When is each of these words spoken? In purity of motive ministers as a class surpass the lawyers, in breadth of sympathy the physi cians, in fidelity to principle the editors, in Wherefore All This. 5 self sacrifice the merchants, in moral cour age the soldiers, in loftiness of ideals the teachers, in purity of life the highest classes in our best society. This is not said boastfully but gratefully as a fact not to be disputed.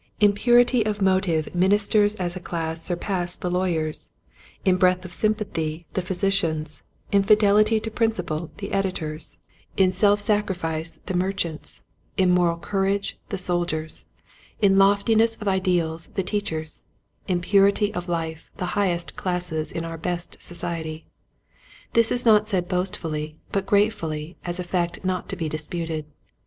In 0.19 0.33
purity 0.33 0.83
of 0.83 0.99
motive 0.99 1.53
ministers 1.53 2.15
as 2.15 2.35
a 2.35 2.39
class 2.39 2.83
surpass 2.83 3.35
the 3.35 3.51
lawyers, 3.51 4.09
in 4.65 4.77
breadth 4.77 5.05
of 5.05 5.13
sympathy 5.13 5.85
the 5.93 6.01
physi 6.01 6.29
cians, 6.29 6.81
in 7.11 7.21
fidelity 7.21 7.79
to 7.79 7.91
principle 7.91 8.49
the 8.57 8.71
editors, 8.71 9.37
in 9.77 9.89
Wherefore 9.89 9.89
All 9.89 9.89
This. 9.89 9.95
5 9.95 9.99
self 9.99 10.19
sacrifice 10.21 10.99
the 11.05 11.13
merchants, 11.13 11.83
in 12.17 12.31
moral 12.31 12.57
cour 12.57 12.87
age 12.87 13.19
the 13.29 13.37
soldiers, 13.37 14.07
in 14.59 14.79
loftiness 14.79 15.35
of 15.35 15.47
ideals 15.47 16.07
the 16.15 16.23
teachers, 16.23 16.85
in 17.27 17.39
purity 17.39 17.93
of 17.93 18.09
life 18.09 18.49
the 18.57 18.73
highest 18.73 19.15
classes 19.15 19.71
in 19.71 19.85
our 19.85 19.99
best 19.99 20.41
society. 20.41 21.05
This 21.93 22.11
is 22.11 22.25
not 22.25 22.49
said 22.49 22.67
boastfully 22.67 23.37
but 23.51 23.67
gratefully 23.67 24.35
as 24.45 24.59
a 24.59 24.63
fact 24.63 25.05
not 25.05 25.29
to 25.29 25.35
be 25.35 25.47
disputed. 25.47 26.07